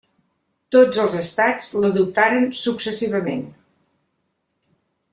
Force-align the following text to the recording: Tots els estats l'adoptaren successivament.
Tots 0.75 1.01
els 1.03 1.17
estats 1.19 1.69
l'adoptaren 1.85 2.49
successivament. 2.65 3.45